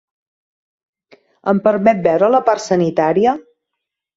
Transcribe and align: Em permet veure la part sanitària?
Em 1.53 1.61
permet 1.67 2.01
veure 2.09 2.33
la 2.37 2.43
part 2.49 2.67
sanitària? 2.67 3.37